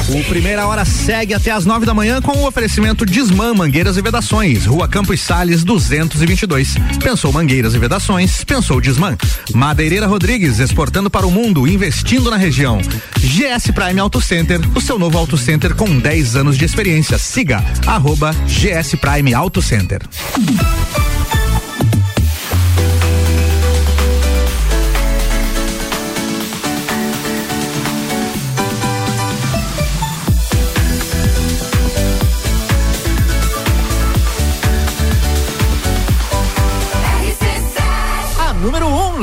[0.10, 4.02] O Primeira Hora segue até as nove da manhã com o oferecimento Desmã Mangueiras e
[4.02, 6.76] Vedações, Rua Campos Sales 222.
[7.04, 9.18] Pensou Mangueiras e Vedações, pensou Desmã.
[9.56, 12.80] Madeireira Rodrigues, exportando para o mundo, investindo na região.
[13.18, 17.18] GS Prime Auto Center, o seu novo auto center com 10 anos de experiência.
[17.18, 20.02] Siga arroba GS Prime Auto Center.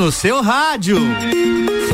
[0.03, 0.97] No seu rádio.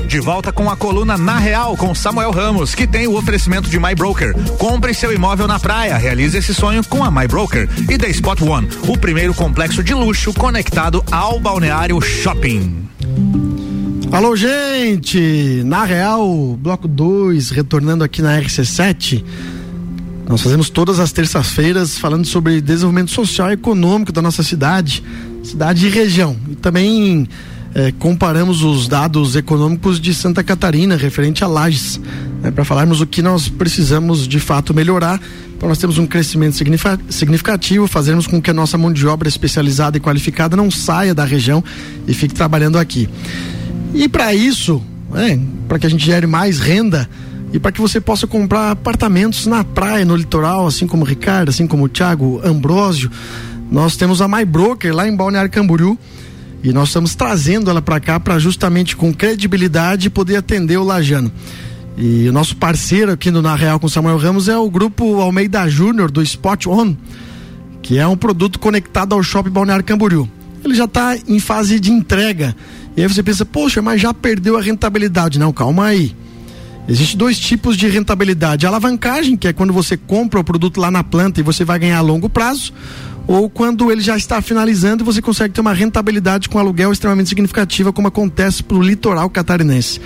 [0.07, 3.79] De volta com a coluna Na Real com Samuel Ramos, que tem o oferecimento de
[3.79, 4.33] My Broker.
[4.57, 7.69] Compre seu imóvel na praia, realize esse sonho com a My Broker.
[7.87, 12.89] E da Spot One, o primeiro complexo de luxo conectado ao balneário shopping.
[14.11, 15.61] Alô, gente!
[15.63, 19.23] Na Real, bloco 2, retornando aqui na RC7.
[20.27, 25.03] Nós fazemos todas as terças-feiras falando sobre desenvolvimento social e econômico da nossa cidade,
[25.43, 26.35] cidade e região.
[26.49, 27.27] E também
[27.75, 31.99] eh, comparamos os dados econômicos de Santa Catarina referente a Lages,
[32.41, 35.19] né, para falarmos o que nós precisamos de fato melhorar
[35.59, 39.27] para nós termos um crescimento significa- significativo, fazermos com que a nossa mão de obra
[39.27, 41.61] especializada e qualificada não saia da região
[42.07, 43.09] e fique trabalhando aqui.
[43.93, 44.81] E para isso,
[45.67, 47.09] para que a gente gere mais renda
[47.51, 51.49] e para que você possa comprar apartamentos na praia, no litoral, assim como o Ricardo,
[51.49, 53.11] assim como o Thiago Ambrósio,
[53.69, 55.97] nós temos a My Broker lá em Balneário Camboriú
[56.63, 61.31] e nós estamos trazendo ela para cá para justamente com credibilidade poder atender o lajano.
[61.97, 65.67] E o nosso parceiro aqui no Na Real com Samuel Ramos é o grupo Almeida
[65.69, 66.95] Júnior do Spot On,
[67.81, 70.29] que é um produto conectado ao Shopping Balneário Camboriú.
[70.63, 72.55] Ele já está em fase de entrega.
[72.95, 75.39] E aí você pensa, poxa, mas já perdeu a rentabilidade.
[75.39, 76.15] Não, calma aí.
[76.87, 78.65] Existem dois tipos de rentabilidade.
[78.65, 81.79] A alavancagem, que é quando você compra o produto lá na planta e você vai
[81.79, 82.73] ganhar a longo prazo,
[83.29, 87.29] ou quando ele já está finalizando e você consegue ter uma rentabilidade com aluguel extremamente
[87.29, 90.01] significativa, como acontece para o litoral catarinense.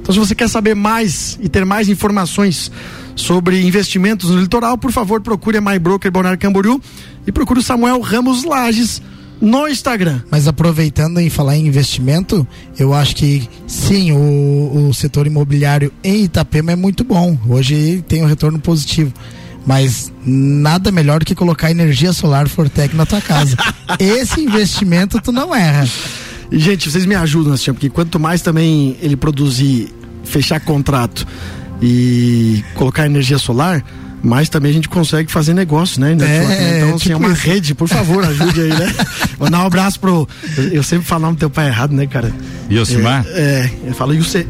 [0.00, 2.72] Então, se você quer saber mais e ter mais informações
[3.14, 6.80] sobre investimentos no litoral, por favor, procure a My Broker Balneário Camboriú
[7.24, 9.00] e procure o Samuel Ramos Lages
[9.40, 10.22] no Instagram.
[10.28, 12.44] Mas aproveitando em falar em investimento,
[12.76, 17.38] eu acho que sim, o, o setor imobiliário em Itapema é muito bom.
[17.48, 19.12] Hoje tem um retorno positivo.
[19.66, 23.56] Mas nada melhor do que colocar energia solar Fortec na tua casa.
[23.98, 25.88] Esse investimento tu não erra.
[26.50, 29.92] E, gente, vocês me ajudam, assim, porque quanto mais também ele produzir,
[30.24, 31.26] fechar contrato
[31.80, 33.82] e colocar energia solar,
[34.24, 36.14] mais também a gente consegue fazer negócio, né?
[36.14, 36.78] Network, né?
[36.78, 37.46] Então, assim, é tipo uma isso.
[37.46, 38.94] rede, por favor, ajude aí, né?
[39.38, 40.26] Mandar um abraço pro.
[40.56, 42.32] Eu, eu sempre falo o nome do teu pai errado, né, cara?
[42.70, 43.26] Yosimar?
[43.28, 44.46] É, é eu falo Ilse-.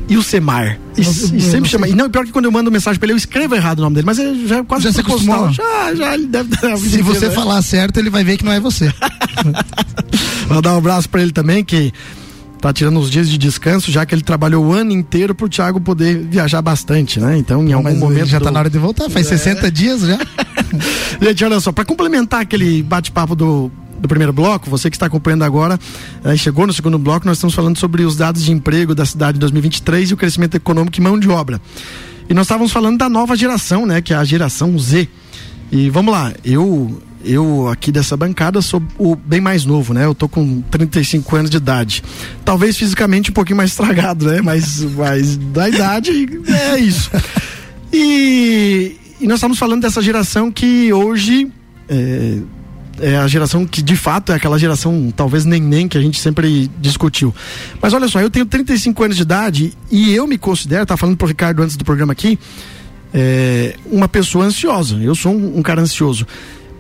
[0.96, 1.88] E, Não, e eu sempre não chama.
[1.88, 3.96] E não, pior que quando eu mando mensagem pra ele, eu escrevo errado o nome
[3.96, 5.50] dele, mas ele já é quase Já se acostumou.
[5.50, 7.34] Já, já, ele deve vida Se você né?
[7.34, 8.92] falar certo, ele vai ver que não é você.
[10.48, 11.92] Mandar um abraço pra ele também, que
[12.64, 15.78] tá tirando uns dias de descanso, já que ele trabalhou o ano inteiro pro Thiago
[15.82, 17.36] poder viajar bastante, né?
[17.36, 18.24] Então, em algum Mas momento.
[18.24, 20.18] já tá na hora de voltar, faz 60 dias já.
[21.20, 25.44] Gente, olha só, para complementar aquele bate-papo do, do primeiro bloco, você que está acompanhando
[25.44, 25.78] agora,
[26.24, 29.36] eh, chegou no segundo bloco, nós estamos falando sobre os dados de emprego da cidade
[29.36, 31.60] em 2023 e o crescimento econômico e mão de obra.
[32.30, 35.06] E nós estávamos falando da nova geração, né, que é a geração Z.
[35.70, 40.04] E vamos lá, eu eu aqui dessa bancada sou o bem mais novo, né?
[40.04, 42.02] Eu tô com 35 anos de idade.
[42.44, 44.40] Talvez fisicamente um pouquinho mais estragado, né?
[44.40, 46.10] Mas, mas da idade
[46.46, 47.10] é isso.
[47.92, 51.50] E, e nós estamos falando dessa geração que hoje
[51.88, 52.38] é,
[53.00, 56.70] é a geração que de fato é aquela geração talvez neném que a gente sempre
[56.80, 57.34] discutiu.
[57.80, 61.16] Mas olha só, eu tenho 35 anos de idade e eu me considero, tá falando
[61.16, 62.38] pro Ricardo antes do programa aqui,
[63.12, 64.96] é, uma pessoa ansiosa.
[64.96, 66.26] Eu sou um, um cara ansioso.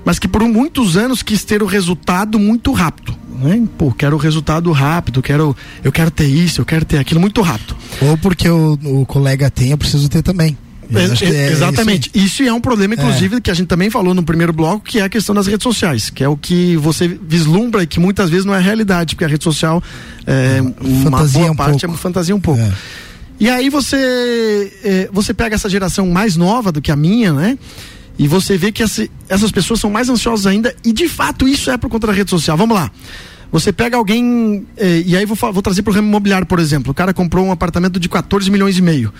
[0.04, 3.16] Mas que por muitos anos quis ter o resultado muito rápido.
[3.40, 3.62] Né?
[3.78, 7.40] Pô, quero o resultado rápido, quero, eu quero ter isso, eu quero ter aquilo muito
[7.40, 7.76] rápido.
[8.00, 10.56] Ou porque o, o colega tem, eu preciso ter também.
[10.92, 12.10] É, é exatamente.
[12.14, 14.98] isso Isso, é um problema, inclusive, que a gente também falou no primeiro bloco, que
[14.98, 18.28] é a questão das redes sociais, que é o que você vislumbra e que muitas
[18.28, 19.82] vezes não é realidade, porque a rede social
[20.26, 21.86] é uma Fantasia boa um parte pouco.
[21.86, 22.60] é uma fantasia um pouco.
[22.60, 22.72] É.
[23.40, 27.58] E aí você você pega essa geração mais nova do que a minha, né?
[28.18, 31.70] E você vê que essa- essas pessoas são mais ansiosas ainda, e de fato isso
[31.70, 32.56] é por conta da rede social.
[32.56, 32.90] Vamos lá.
[33.50, 36.90] Você pega alguém, eh, e aí vou, vou trazer para o ramo imobiliário, por exemplo.
[36.90, 39.12] O cara comprou um apartamento de 14 milhões e meio.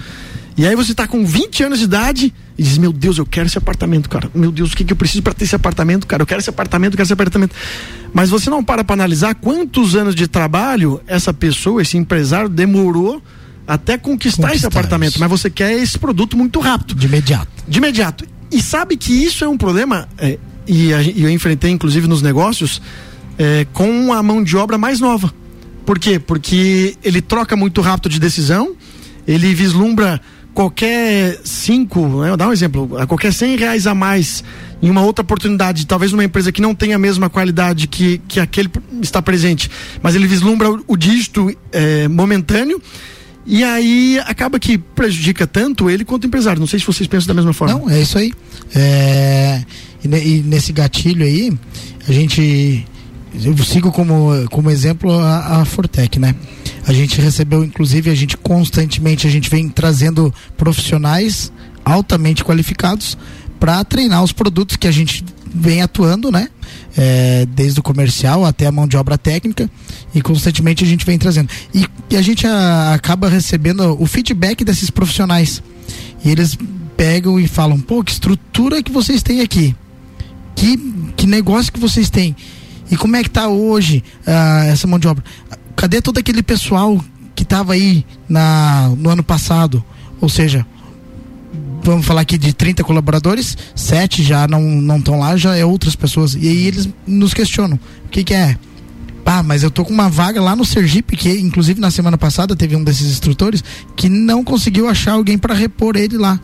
[0.57, 3.47] E aí você está com 20 anos de idade e diz: Meu Deus, eu quero
[3.47, 4.31] esse apartamento, cara.
[4.35, 6.23] Meu Deus, o que, que eu preciso para ter esse apartamento, cara?
[6.23, 7.55] Eu quero esse apartamento, eu quero esse apartamento.
[8.13, 13.21] Mas você não para para analisar quantos anos de trabalho essa pessoa, esse empresário, demorou
[13.67, 15.21] até conquistar, esse Conquistar apartamento, isso.
[15.21, 16.95] mas você quer esse produto muito rápido.
[16.95, 17.49] De imediato.
[17.67, 18.25] De imediato.
[18.55, 22.23] E sabe que isso é um problema, é, e, a e eu enfrentei inclusive nos
[22.23, 22.81] negócios,
[23.37, 25.35] é, com a mão de obra mais nova.
[25.85, 26.21] Por quê?
[26.21, 28.77] Porque ele troca muito rápido de decisão,
[29.27, 30.21] ele vislumbra
[30.55, 34.45] qualquer cinco, né, vou dar um exemplo, a qualquer cem reais a mais
[34.81, 38.39] em uma outra oportunidade, talvez numa empresa que não tenha a mesma qualidade que, que
[38.39, 38.71] aquele
[39.03, 39.69] está presente,
[40.01, 42.81] mas ele vislumbra o, o dígito é, momentâneo
[43.47, 46.61] e aí acaba que prejudica tanto ele quanto o empresário.
[46.61, 47.75] Não sei se vocês pensam da mesma forma.
[47.75, 48.33] Não, é isso aí.
[48.75, 49.63] É,
[50.03, 51.53] e, e nesse gatilho aí,
[52.09, 52.87] a gente.
[53.43, 56.35] Eu sigo como, como exemplo a, a Fortec, né?
[56.87, 61.53] A gente recebeu, inclusive, a gente constantemente, a gente vem trazendo profissionais
[61.85, 63.19] altamente qualificados
[63.59, 66.49] para treinar os produtos que a gente vem atuando, né?
[66.97, 69.69] É, desde o comercial até a mão de obra técnica
[70.15, 71.49] e constantemente a gente vem trazendo.
[71.75, 75.61] E, e a gente a- acaba recebendo o feedback desses profissionais.
[76.25, 76.57] E eles
[76.97, 79.75] pegam e falam, pô, que estrutura que vocês têm aqui.
[80.55, 80.77] Que,
[81.17, 82.37] que negócio que vocês têm.
[82.91, 85.25] E como é que tá hoje ah, essa mão de obra?
[85.75, 87.05] Cadê todo aquele pessoal
[87.35, 89.85] que estava aí na, no ano passado?
[90.21, 90.65] Ou seja,
[91.85, 96.35] vamos falar aqui de 30 colaboradores, sete já não estão lá, já é outras pessoas.
[96.35, 98.57] E aí eles nos questionam: o que, que é?
[99.27, 102.55] Ah, mas eu tô com uma vaga lá no Sergipe, que inclusive na semana passada
[102.55, 103.65] teve um desses instrutores
[103.97, 106.39] que não conseguiu achar alguém para repor ele lá.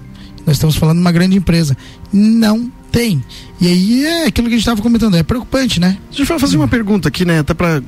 [0.47, 1.77] Nós estamos falando de uma grande empresa.
[2.13, 3.23] Não tem.
[3.61, 5.99] E aí é aquilo que a gente estava comentando, é preocupante, né?
[6.11, 7.41] Deixa eu fazer uma pergunta aqui, né?
[7.41, 7.83] Até para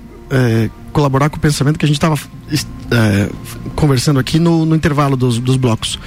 [0.93, 2.19] colaborar com o pensamento que a gente estava
[3.75, 5.99] conversando aqui no, no intervalo dos, dos blocos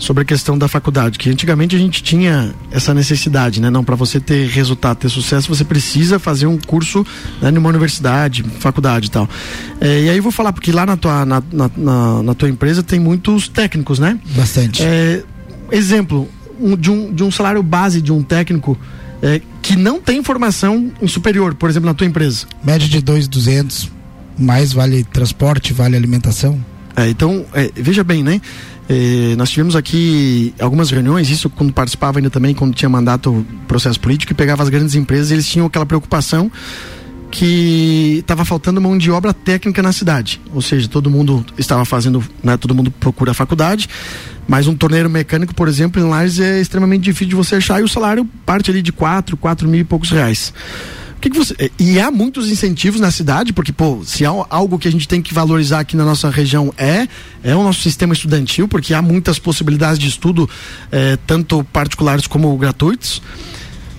[0.00, 3.68] sobre a questão da faculdade, que antigamente a gente tinha essa necessidade, né?
[3.68, 7.06] Não, para você ter resultado, ter sucesso, você precisa fazer um curso
[7.40, 9.28] né, numa universidade, faculdade e tal.
[9.78, 12.82] É, e aí eu vou falar, porque lá na tua, na, na, na, tua empresa
[12.82, 14.18] tem muitos técnicos, né?
[14.34, 14.82] Bastante.
[14.82, 15.22] É,
[15.70, 16.26] exemplo,
[16.58, 18.78] um, de, um, de um salário base de um técnico
[19.22, 22.46] é, que não tem formação em superior, por exemplo, na tua empresa.
[22.64, 23.90] Média de 2,200,
[24.38, 26.58] mais vale transporte, vale alimentação.
[26.96, 28.40] É, então, é, veja bem, né?
[28.92, 34.00] É, nós tivemos aqui algumas reuniões, isso quando participava ainda também, quando tinha mandato processo
[34.00, 36.50] político, e pegava as grandes empresas, eles tinham aquela preocupação
[37.30, 40.40] que estava faltando mão de obra técnica na cidade.
[40.52, 43.88] Ou seja, todo mundo estava fazendo, né, todo mundo procura a faculdade,
[44.48, 47.84] mas um torneiro mecânico, por exemplo, em Lages é extremamente difícil de você achar e
[47.84, 50.52] o salário parte ali de quatro, quatro mil e poucos reais.
[51.20, 54.88] Que, que você, e há muitos incentivos na cidade, porque, pô, se há algo que
[54.88, 57.06] a gente tem que valorizar aqui na nossa região é,
[57.44, 60.48] é o nosso sistema estudantil, porque há muitas possibilidades de estudo,
[60.90, 63.18] eh, tanto particulares como gratuitos.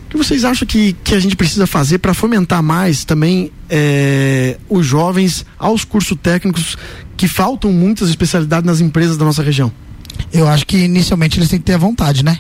[0.08, 4.58] O que vocês acham que, que a gente precisa fazer para fomentar mais também eh,
[4.68, 6.76] os jovens aos cursos técnicos
[7.16, 9.72] que faltam muitas especialidades nas empresas da nossa região?
[10.34, 12.40] Eu acho que inicialmente eles têm que ter a vontade, né?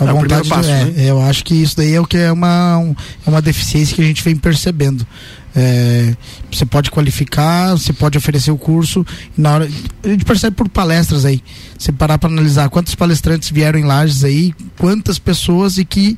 [0.00, 0.94] A É vontade, passo, é, né?
[0.98, 2.94] Eu acho que isso daí é o que é uma, um-
[3.26, 5.06] é uma deficiência que a gente vem percebendo.
[5.56, 6.14] É,
[6.52, 9.04] você pode qualificar, você pode oferecer o curso.
[9.36, 9.68] Na hora,
[10.04, 11.42] a gente percebe por palestras aí.
[11.76, 16.16] Você parar para analisar quantos palestrantes vieram em Lages aí, quantas pessoas e que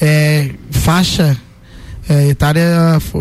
[0.00, 1.36] é, faixa
[2.10, 2.60] é, etária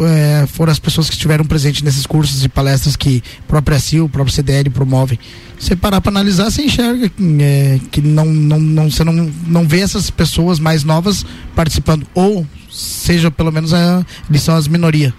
[0.04, 4.06] é, foram as pessoas que estiveram presentes nesses cursos e palestras que a própria CIL,
[4.06, 5.19] o próprio CDL promovem.
[5.60, 9.82] Você parar para analisar, você enxerga é, que não, não, não, você não, não vê
[9.82, 11.23] essas pessoas mais novas
[11.56, 12.08] participando.
[12.15, 15.13] Ou seja, pelo menos a, eles são as minoria.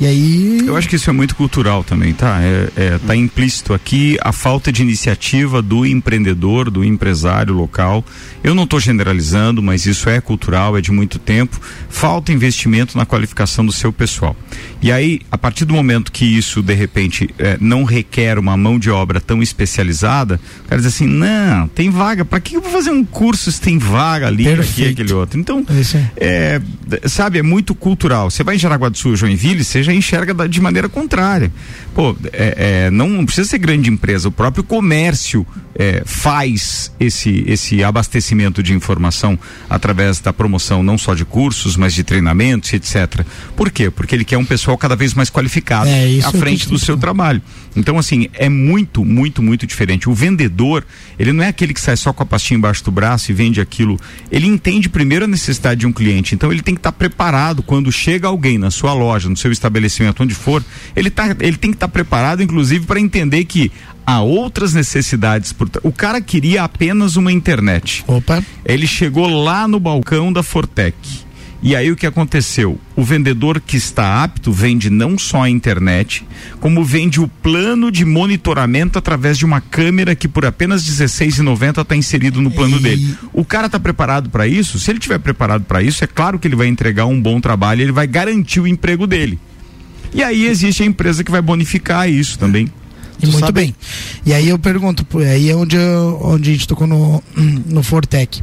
[0.00, 0.66] E aí.
[0.66, 2.40] Eu acho que isso é muito cultural também, tá?
[2.42, 8.04] É, é, tá implícito aqui a falta de iniciativa do empreendedor, do empresário local.
[8.44, 11.60] Eu não estou generalizando, mas isso é cultural, é de muito tempo.
[11.88, 14.36] Falta investimento na qualificação do seu pessoal.
[14.82, 18.78] E aí, a partir do momento que isso, de repente, é, não requer uma mão
[18.78, 22.24] de obra tão especializada, o cara diz assim: não, tem vaga.
[22.24, 24.90] Para que eu vou fazer um curso se tem vaga ali, aqui, Perfeito.
[24.92, 25.38] aquele outro?
[25.38, 25.64] Então,
[26.16, 26.60] É
[27.02, 28.30] é, sabe, é muito cultural.
[28.30, 31.52] Você vai em Jaraguá do Sul, Joinville, você já enxerga da- de maneira contrária.
[31.94, 37.84] Pô, é, é, não precisa ser grande empresa, o próprio comércio é, faz esse, esse
[37.84, 43.24] abastecimento de informação através da promoção não só de cursos, mas de treinamentos, etc.
[43.56, 43.90] Por quê?
[43.90, 46.96] Porque ele quer um pessoal cada vez mais qualificado É, à eu frente do seu
[46.96, 47.42] trabalho.
[47.74, 50.08] Então, assim, é muito, muito, muito diferente.
[50.08, 50.84] O vendedor,
[51.18, 53.60] ele não é aquele que sai só com a pastinha embaixo do braço e vende
[53.60, 53.98] aquilo.
[54.30, 56.34] Ele entende primeiro a necessidade de um cliente.
[56.34, 60.22] Então, ele tem que estar preparado quando chega alguém na sua loja, no seu estabelecimento,
[60.22, 60.62] onde for.
[60.94, 63.72] Ele, tá, ele tem que estar preparado, inclusive, para entender que
[64.06, 65.52] há outras necessidades.
[65.52, 65.70] Por...
[65.82, 68.04] O cara queria apenas uma internet.
[68.06, 68.44] Opa.
[68.64, 70.94] Ele chegou lá no balcão da Fortec
[71.62, 72.76] E aí o que aconteceu?
[72.96, 76.26] O vendedor que está apto vende não só a internet,
[76.58, 81.94] como vende o plano de monitoramento através de uma câmera que por apenas R$16,90 está
[81.94, 82.82] inserido no plano e...
[82.82, 83.16] dele.
[83.32, 84.80] O cara está preparado para isso?
[84.80, 87.80] Se ele estiver preparado para isso, é claro que ele vai entregar um bom trabalho,
[87.80, 89.38] ele vai garantir o emprego dele.
[90.12, 92.68] E aí existe a empresa que vai bonificar isso também.
[93.22, 93.52] E muito sabe?
[93.52, 93.76] bem.
[94.26, 98.42] E aí eu pergunto, aí é onde, eu, onde a gente tocou no, no Fortec.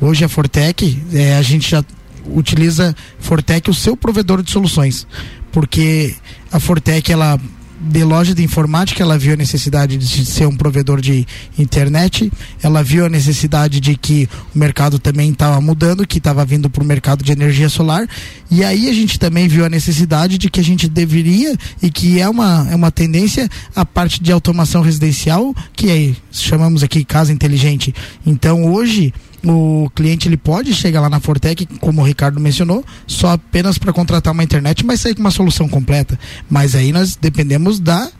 [0.00, 1.84] Hoje a Fortec, é, a gente já
[2.26, 5.06] utiliza Fortec o seu provedor de soluções.
[5.52, 6.14] Porque
[6.52, 7.38] a Fortec, ela
[7.80, 11.26] de loja de informática, ela viu a necessidade de ser um provedor de
[11.58, 12.30] internet,
[12.62, 16.82] ela viu a necessidade de que o mercado também estava mudando, que estava vindo para
[16.82, 18.06] o mercado de energia solar,
[18.50, 22.20] e aí a gente também viu a necessidade de que a gente deveria, e que
[22.20, 27.32] é uma, é uma tendência, a parte de automação residencial, que é, chamamos aqui casa
[27.32, 27.94] inteligente.
[28.26, 33.32] Então hoje o cliente ele pode chegar lá na Fortec, como o Ricardo mencionou, só
[33.32, 36.18] apenas para contratar uma internet, mas sair com uma solução completa.
[36.48, 38.10] Mas aí nós dependemos da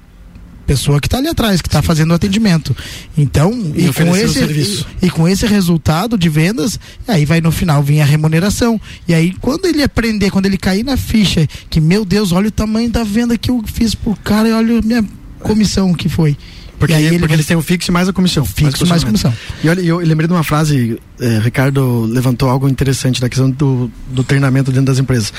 [0.71, 2.77] pessoa que está ali atrás, que está fazendo o atendimento.
[3.19, 6.79] Então, e, e com esse e, e, com esse resultado de vendas,
[7.09, 8.81] aí vai no final vir a remuneração.
[9.09, 12.53] E aí quando ele aprender, quando ele cair na ficha, que meu Deus, olha o
[12.53, 15.05] tamanho da venda que eu fiz por cara e olha a minha
[15.41, 16.37] comissão que foi.
[16.81, 18.43] Porque, ele porque eles têm o fixo mais a comissão.
[18.43, 19.33] Fixo mais, mais comissão.
[19.63, 23.91] E olha, eu, lembrei de uma frase, eh, Ricardo levantou algo interessante da questão do,
[24.11, 25.31] do treinamento dentro das empresas.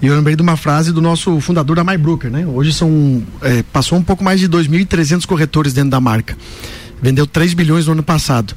[0.00, 2.46] E eu lembrei de uma frase do nosso fundador da MyBroker, né?
[2.46, 6.38] Hoje são é, passou um pouco mais de 2.300 corretores dentro da marca.
[7.02, 8.54] Vendeu 3 bilhões no ano passado.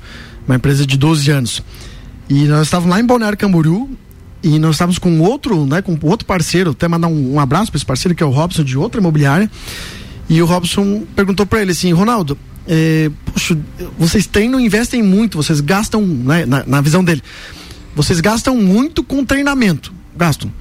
[0.48, 1.62] Uma empresa de 12 anos.
[2.30, 3.90] E nós estávamos lá em Balneário Camboriú
[4.42, 7.78] e nós estávamos com outro, né, com outro parceiro, até mandar um, um abraço para
[7.78, 9.52] esse parceiro que é o Robson de outra imobiliária.
[10.30, 13.58] E o Robson perguntou para ele assim, Ronaldo, é, poxa,
[13.98, 17.22] vocês treinam, investem muito, vocês gastam, né, na, na, visão dele,
[17.96, 20.52] vocês gastam muito com treinamento, gastam.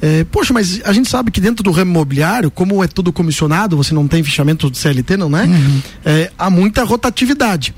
[0.00, 3.76] É, poxa, mas a gente sabe que dentro do ramo imobiliário, como é tudo comissionado,
[3.76, 5.44] você não tem fichamento de CLT, não é?
[5.44, 5.82] Uhum.
[6.04, 7.74] é há muita rotatividade.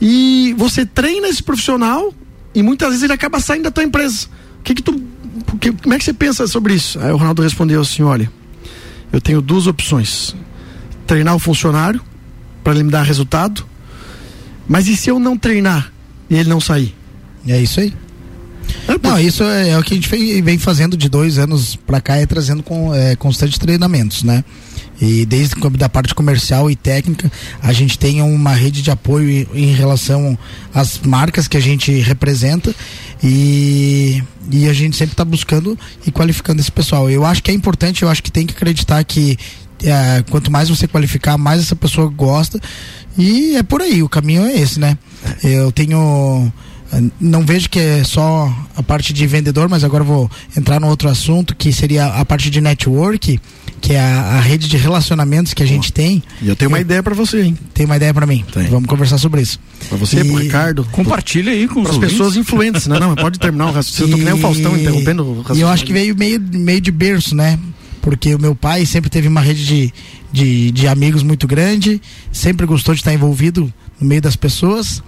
[0.00, 2.14] E você treina esse profissional
[2.54, 4.28] e muitas vezes ele acaba saindo da tua empresa.
[4.60, 4.98] O que que tu,
[5.60, 6.98] que, como é que você pensa sobre isso?
[6.98, 8.32] Aí o Ronaldo respondeu assim, olha,
[9.12, 10.34] eu tenho duas opções
[11.10, 12.00] treinar o funcionário
[12.62, 13.66] para ele me dar resultado.
[14.68, 15.92] Mas e se eu não treinar
[16.30, 16.94] e ele não sair?
[17.48, 17.92] É isso aí.
[18.86, 20.08] É, não, isso é, é, o que a gente
[20.40, 24.44] vem, fazendo de dois anos para cá, é trazendo com é, constante treinamentos, né?
[25.00, 29.74] E desde da parte comercial e técnica, a gente tem uma rede de apoio em
[29.74, 30.38] relação
[30.72, 32.72] às marcas que a gente representa
[33.20, 37.10] e, e a gente sempre está buscando e qualificando esse pessoal.
[37.10, 39.36] Eu acho que é importante, eu acho que tem que acreditar que
[39.84, 42.60] é, quanto mais você qualificar, mais essa pessoa gosta.
[43.16, 44.96] E é por aí, o caminho é esse, né?
[45.42, 46.52] Eu tenho.
[47.20, 51.08] Não vejo que é só a parte de vendedor, mas agora vou entrar no outro
[51.08, 53.40] assunto que seria a parte de network,
[53.80, 56.20] que é a, a rede de relacionamentos que a gente tem.
[56.42, 57.58] E eu tenho uma ideia para você, hein?
[57.72, 58.44] Tem uma ideia para mim.
[58.52, 58.64] Tem.
[58.64, 59.60] Vamos conversar sobre isso.
[59.88, 60.24] Para você, e...
[60.24, 60.84] pro Ricardo.
[60.90, 62.98] Compartilha aí com as pessoas influentes, né?
[62.98, 64.08] Não, pode terminar o raciocínio.
[64.08, 64.10] E...
[64.10, 65.58] Eu tô que nem o Faustão interrompendo o raciocínio.
[65.58, 67.56] E eu acho que veio meio, meio de berço, né?
[68.00, 69.94] Porque o meu pai sempre teve uma rede de,
[70.32, 72.00] de, de amigos muito grande,
[72.32, 75.02] sempre gostou de estar envolvido no meio das pessoas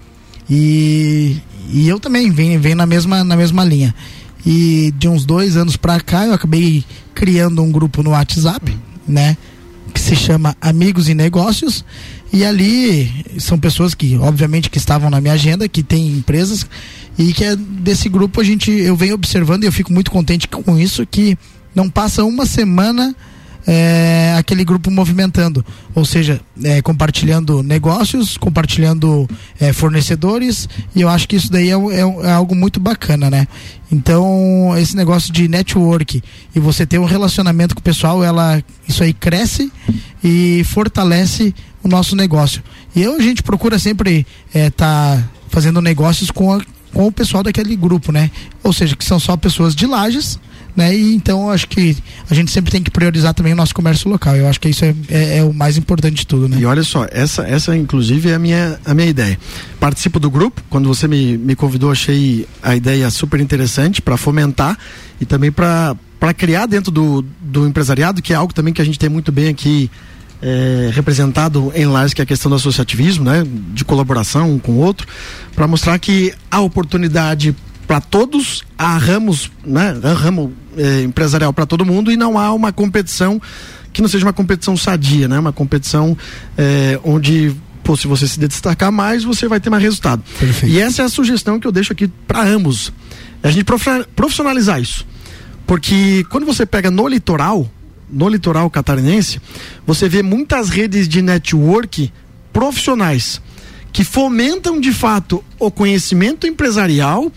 [0.49, 1.37] e,
[1.71, 3.95] e eu também venho, venho na, mesma, na mesma linha.
[4.45, 8.77] E de uns dois anos para cá eu acabei criando um grupo no WhatsApp,
[9.07, 9.37] né?
[9.95, 11.85] Que se chama Amigos e Negócios.
[12.33, 16.67] E ali são pessoas que, obviamente, que estavam na minha agenda, que têm empresas,
[17.19, 20.49] e que é desse grupo a gente eu venho observando e eu fico muito contente
[20.49, 21.37] com isso, que
[21.75, 23.15] não passa uma semana
[23.67, 29.29] é, aquele grupo movimentando, ou seja, é, compartilhando negócios, compartilhando
[29.61, 33.47] é, fornecedores, e eu acho que isso daí é, é, é, algo muito bacana, né?
[33.91, 36.23] Então, esse negócio de network
[36.55, 39.71] e você ter um relacionamento com o pessoal, ela, isso aí cresce
[40.25, 42.63] e fortalece o nosso negócio.
[42.97, 46.61] E eu, a gente procura sempre estar tá fazendo negócios com, a,
[46.93, 48.31] com o pessoal daquele grupo, né?
[48.63, 50.39] Ou seja, que são só pessoas de lajes
[50.75, 50.95] né?
[50.95, 51.97] E então acho que
[52.31, 54.37] a gente sempre tem que priorizar também o nosso comércio local.
[54.37, 56.59] Eu acho que isso é, é, é, o mais importante de tudo, né?
[56.59, 59.39] E olha só, essa, essa inclusive é a minha, a minha ideia.
[59.79, 64.79] Participo do grupo, quando você me, me convidou, achei a ideia super interessante para fomentar
[65.21, 65.97] e também para
[66.37, 69.49] criar dentro do, do empresariado, que é algo também que a gente tem muito bem
[69.49, 69.91] aqui
[70.43, 74.73] é, representado em Lages, que é a questão do associativismo, né, de colaboração um com
[74.73, 75.07] o outro,
[75.55, 77.55] para mostrar que há oportunidade
[77.93, 82.51] para todos, há ramos, né, há ramo é, empresarial para todo mundo e não há
[82.51, 83.39] uma competição
[83.93, 85.39] que não seja uma competição sadia, né?
[85.39, 86.17] Uma competição
[86.57, 90.23] é, onde pô, se você se destacar mais, você vai ter mais resultado.
[90.41, 90.75] Perfeito.
[90.75, 92.91] E essa é a sugestão que eu deixo aqui para ambos.
[93.43, 93.67] É a gente
[94.17, 95.07] profissionalizar isso.
[95.67, 97.71] Porque quando você pega no litoral,
[98.11, 99.39] no litoral catarinense,
[99.87, 102.11] você vê muitas redes de network
[102.55, 103.39] profissionais
[103.93, 107.31] que fomentam de fato o conhecimento empresarial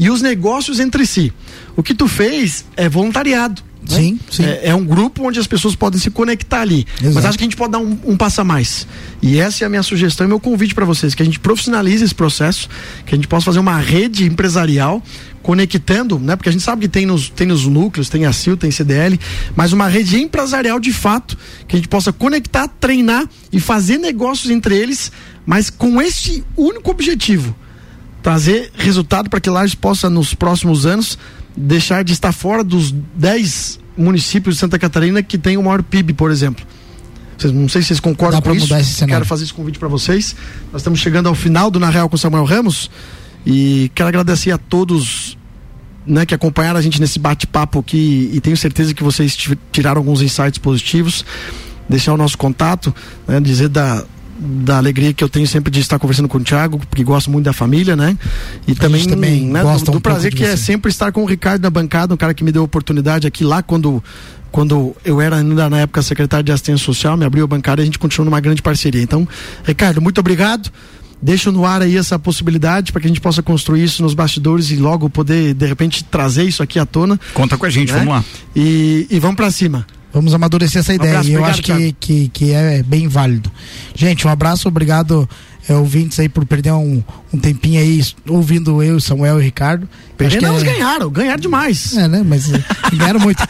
[0.00, 1.30] e os negócios entre si.
[1.76, 3.62] O que tu fez é voluntariado.
[3.82, 3.96] Né?
[3.96, 4.44] Sim, sim.
[4.44, 6.86] É, é, um grupo onde as pessoas podem se conectar ali.
[6.98, 7.14] Exato.
[7.14, 8.86] Mas acho que a gente pode dar um, um passo a mais.
[9.20, 12.02] E essa é a minha sugestão e meu convite para vocês, que a gente profissionalize
[12.02, 12.66] esse processo,
[13.04, 15.02] que a gente possa fazer uma rede empresarial
[15.42, 16.34] conectando, né?
[16.34, 19.20] Porque a gente sabe que tem nos, tem nos núcleos, tem a CIL, tem CDL,
[19.54, 21.36] mas uma rede empresarial de fato,
[21.68, 25.12] que a gente possa conectar, treinar e fazer negócios entre eles,
[25.44, 27.54] mas com este único objetivo,
[28.22, 31.18] trazer resultado para que Lages possa nos próximos anos
[31.56, 36.12] deixar de estar fora dos 10 municípios de Santa Catarina que tem o maior PIB,
[36.14, 36.64] por exemplo.
[37.36, 38.68] Vocês, não sei se vocês concordam com isso.
[39.14, 40.36] Quero fazer esse convite para vocês.
[40.72, 42.90] Nós estamos chegando ao final do Na Real com Samuel Ramos
[43.46, 45.38] e quero agradecer a todos
[46.06, 49.98] né, que acompanharam a gente nesse bate-papo aqui e tenho certeza que vocês ti- tiraram
[50.00, 51.24] alguns insights positivos.
[51.88, 52.94] Deixar o nosso contato,
[53.26, 54.04] né, dizer da,
[54.40, 57.44] da alegria que eu tenho sempre de estar conversando com o Thiago, porque gosto muito
[57.44, 58.16] da família, né?
[58.66, 61.26] E também, também né, gosta do, do um prazer que é sempre estar com o
[61.26, 64.02] Ricardo na bancada, um cara que me deu a oportunidade aqui lá quando
[64.50, 67.84] quando eu era ainda na época secretário de assistência social, me abriu a bancada e
[67.84, 69.00] a gente continua numa grande parceria.
[69.00, 69.28] Então,
[69.64, 70.72] Ricardo, muito obrigado.
[71.22, 74.70] Deixa no ar aí essa possibilidade para que a gente possa construir isso nos bastidores
[74.70, 77.20] e logo poder, de repente, trazer isso aqui à tona.
[77.34, 77.98] Conta com a gente, né?
[77.98, 78.24] vamos lá.
[78.56, 79.86] E, e vamos para cima.
[80.12, 81.10] Vamos amadurecer essa ideia.
[81.12, 83.50] abraço, e eu obrigado, acho que, que, que é bem válido.
[83.94, 85.28] Gente, um abraço, obrigado,
[85.68, 87.02] é, ouvintes aí, por perder um,
[87.32, 89.88] um tempinho aí ouvindo eu, Samuel e Ricardo.
[90.18, 91.96] Que Não, é- ganharam, ganharam demais.
[91.96, 92.22] É, né?
[92.26, 93.42] Mas eh, ganharam muito.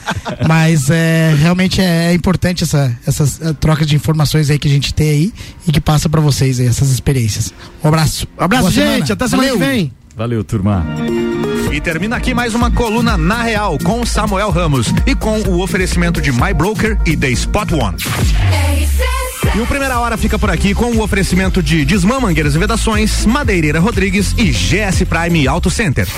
[0.46, 4.70] Mas é, realmente é, é importante essa, essas eh, trocas de informações aí que a
[4.70, 5.32] gente tem aí
[5.66, 7.52] e que passa pra vocês aí, essas experiências.
[7.82, 8.26] Um abraço.
[8.38, 8.84] Um abraço, Boa gente.
[8.84, 9.12] semana.
[9.12, 9.58] Até semana Valeu.
[9.66, 9.92] que vem.
[10.16, 11.30] Valeu, turma.
[11.72, 16.20] E termina aqui mais uma coluna na real com Samuel Ramos e com o oferecimento
[16.20, 17.96] de My Broker e The Spot One.
[19.54, 23.24] E o Primeira Hora fica por aqui com o oferecimento de Desmã Mangueiras e Vedações,
[23.24, 26.08] Madeireira Rodrigues e GS Prime Auto Center.